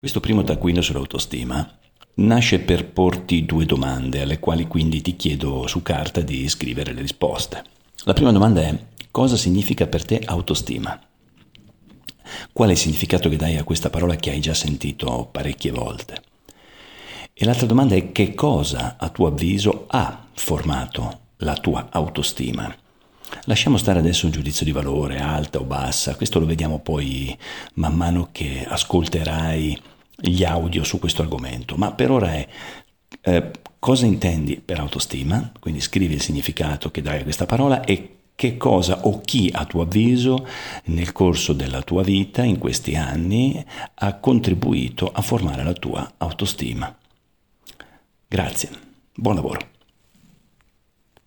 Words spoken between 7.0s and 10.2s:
risposte. La prima domanda è cosa significa per